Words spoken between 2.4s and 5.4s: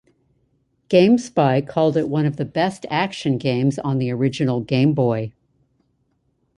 best action games on the original Game Boy.